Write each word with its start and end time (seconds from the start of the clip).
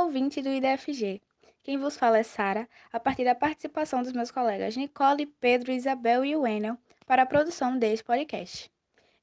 ouvinte 0.00 0.42
do 0.42 0.48
IDFG. 0.48 1.22
Quem 1.62 1.78
vos 1.78 1.96
fala 1.96 2.18
é 2.18 2.22
Sara, 2.24 2.68
a 2.92 2.98
partir 2.98 3.24
da 3.24 3.32
participação 3.32 4.02
dos 4.02 4.10
meus 4.12 4.32
colegas 4.32 4.76
Nicole, 4.76 5.24
Pedro, 5.24 5.70
Isabel 5.70 6.24
e 6.24 6.34
Wendel 6.34 6.76
para 7.06 7.22
a 7.22 7.26
produção 7.26 7.78
deste 7.78 8.04
podcast. 8.04 8.68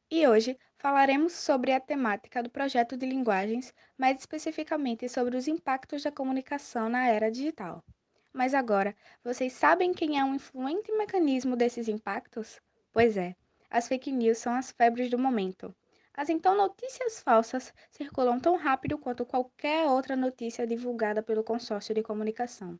E 0.10 0.26
hoje 0.26 0.58
falaremos 0.78 1.34
sobre 1.34 1.74
a 1.74 1.80
temática 1.82 2.42
do 2.42 2.50
projeto 2.50 2.96
de 2.96 3.06
linguagens, 3.06 3.74
mais 3.98 4.18
especificamente 4.18 5.10
sobre 5.10 5.36
os 5.36 5.46
impactos 5.46 6.04
da 6.04 6.12
comunicação 6.12 6.88
na 6.88 7.10
era 7.10 7.30
digital. 7.30 7.84
Mas 8.32 8.54
agora, 8.54 8.96
vocês 9.22 9.52
sabem 9.52 9.94
quem 9.94 10.18
é 10.18 10.24
um 10.24 10.36
influente 10.36 10.90
mecanismo 10.94 11.58
desses 11.58 11.90
impactos? 11.90 12.62
Pois 12.94 13.18
é, 13.18 13.36
as 13.70 13.90
fake 13.90 14.14
news 14.14 14.38
são 14.38 14.54
as 14.54 14.72
febres 14.72 15.10
do 15.10 15.20
momento. 15.20 15.76
As 16.18 16.28
então 16.28 16.54
notícias 16.58 17.22
falsas 17.22 17.74
circulam 17.92 18.42
tão 18.42 18.58
rápido 18.58 18.98
quanto 18.98 19.26
qualquer 19.26 19.86
outra 19.86 20.18
notícia 20.18 20.68
divulgada 20.68 21.24
pelo 21.24 21.46
consórcio 21.46 21.96
de 21.96 22.04
comunicação. 22.04 22.78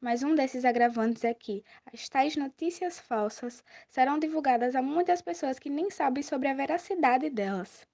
Mas 0.00 0.22
um 0.22 0.34
desses 0.34 0.64
agravantes 0.64 1.24
é 1.24 1.34
que 1.34 1.62
as 1.92 2.08
tais 2.08 2.34
notícias 2.36 2.98
falsas 2.98 3.62
serão 3.90 4.18
divulgadas 4.18 4.74
a 4.74 4.80
muitas 4.80 5.20
pessoas 5.20 5.58
que 5.58 5.68
nem 5.68 5.90
sabem 5.90 6.22
sobre 6.22 6.48
a 6.48 6.54
veracidade 6.54 7.28
delas. 7.28 7.86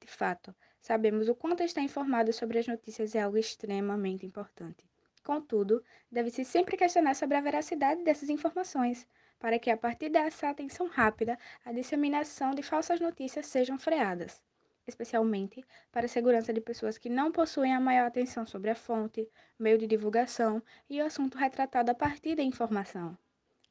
De 0.00 0.08
fato, 0.08 0.54
sabemos 0.80 1.28
o 1.28 1.34
quanto 1.36 1.62
estar 1.62 1.82
informado 1.82 2.32
sobre 2.32 2.58
as 2.58 2.66
notícias 2.66 3.14
é 3.14 3.20
algo 3.20 3.38
extremamente 3.38 4.26
importante. 4.26 4.88
Contudo, 5.22 5.84
deve-se 6.10 6.44
sempre 6.44 6.76
questionar 6.76 7.14
sobre 7.14 7.36
a 7.36 7.40
veracidade 7.40 8.02
dessas 8.02 8.30
informações, 8.30 9.06
para 9.38 9.58
que 9.58 9.70
a 9.70 9.76
partir 9.76 10.08
dessa 10.10 10.48
atenção 10.48 10.86
rápida, 10.88 11.38
a 11.64 11.72
disseminação 11.72 12.52
de 12.52 12.62
falsas 12.62 13.00
notícias 13.00 13.46
sejam 13.46 13.78
freadas, 13.78 14.42
especialmente 14.86 15.64
para 15.92 16.06
a 16.06 16.08
segurança 16.08 16.52
de 16.52 16.60
pessoas 16.60 16.98
que 16.98 17.08
não 17.08 17.30
possuem 17.32 17.74
a 17.74 17.80
maior 17.80 18.06
atenção 18.06 18.46
sobre 18.46 18.70
a 18.70 18.74
fonte, 18.74 19.28
meio 19.58 19.78
de 19.78 19.86
divulgação 19.86 20.62
e 20.88 21.00
o 21.00 21.06
assunto 21.06 21.38
retratado 21.38 21.90
a 21.90 21.94
partir 21.94 22.34
da 22.34 22.42
informação. 22.42 23.16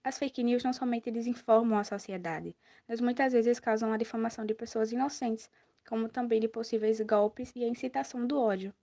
As 0.04 0.18
fake 0.18 0.44
news 0.44 0.64
não 0.64 0.74
somente 0.74 1.12
desinformam 1.12 1.78
a 1.78 1.84
sociedade, 1.84 2.56
mas 2.88 3.02
muitas 3.02 3.34
vezes 3.34 3.60
causam 3.60 3.94
a 3.94 3.98
difamação 3.98 4.46
de 4.46 4.54
pessoas 4.56 4.92
inocentes, 4.92 5.50
como 5.88 6.10
também 6.10 6.40
de 6.40 6.48
possíveis 6.48 7.00
golpes 7.02 7.52
e 7.56 7.64
a 7.64 7.68
incitação 7.68 8.26
do 8.26 8.40
ódio. 8.40 8.74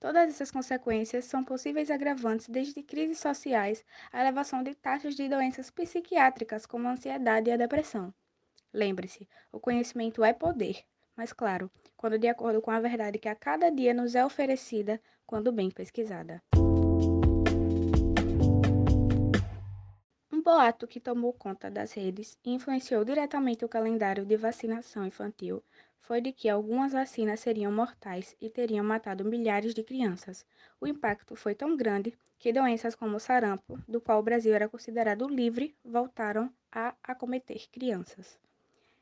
Todas 0.00 0.30
essas 0.30 0.50
consequências 0.50 1.26
são 1.26 1.44
possíveis 1.44 1.90
agravantes 1.90 2.48
desde 2.48 2.82
crises 2.82 3.18
sociais 3.18 3.84
à 4.10 4.22
elevação 4.22 4.62
de 4.62 4.74
taxas 4.74 5.14
de 5.14 5.28
doenças 5.28 5.70
psiquiátricas 5.70 6.64
como 6.64 6.88
a 6.88 6.92
ansiedade 6.92 7.50
e 7.50 7.52
a 7.52 7.56
depressão. 7.58 8.12
Lembre-se, 8.72 9.28
o 9.52 9.60
conhecimento 9.60 10.24
é 10.24 10.32
poder, 10.32 10.82
mas 11.14 11.34
claro, 11.34 11.70
quando 11.98 12.18
de 12.18 12.28
acordo 12.28 12.62
com 12.62 12.70
a 12.70 12.80
verdade 12.80 13.18
que 13.18 13.28
a 13.28 13.34
cada 13.34 13.68
dia 13.68 13.92
nos 13.92 14.14
é 14.14 14.24
oferecida, 14.24 14.98
quando 15.26 15.52
bem 15.52 15.70
pesquisada. 15.70 16.42
Um 20.40 20.42
boato 20.42 20.86
que 20.86 20.98
tomou 20.98 21.34
conta 21.34 21.70
das 21.70 21.92
redes 21.92 22.38
e 22.42 22.50
influenciou 22.50 23.04
diretamente 23.04 23.62
o 23.62 23.68
calendário 23.68 24.24
de 24.24 24.38
vacinação 24.38 25.04
infantil 25.06 25.62
foi 26.00 26.22
de 26.22 26.32
que 26.32 26.48
algumas 26.48 26.94
vacinas 26.94 27.40
seriam 27.40 27.70
mortais 27.70 28.34
e 28.40 28.48
teriam 28.48 28.82
matado 28.82 29.22
milhares 29.22 29.74
de 29.74 29.82
crianças. 29.82 30.46
O 30.80 30.86
impacto 30.86 31.36
foi 31.36 31.54
tão 31.54 31.76
grande 31.76 32.14
que 32.38 32.54
doenças 32.54 32.94
como 32.94 33.18
o 33.18 33.20
sarampo, 33.20 33.78
do 33.86 34.00
qual 34.00 34.18
o 34.18 34.22
Brasil 34.22 34.54
era 34.54 34.66
considerado 34.66 35.28
livre, 35.28 35.76
voltaram 35.84 36.50
a 36.72 36.94
acometer 37.02 37.68
crianças. 37.70 38.38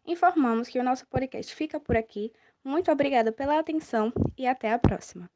Informamos 0.04 0.68
que 0.68 0.80
o 0.80 0.82
nosso 0.82 1.06
podcast 1.06 1.54
fica 1.54 1.78
por 1.78 1.96
aqui. 1.96 2.32
Muito 2.64 2.90
obrigada 2.90 3.30
pela 3.30 3.60
atenção 3.60 4.12
e 4.36 4.44
até 4.44 4.72
a 4.72 4.78
próxima. 4.80 5.30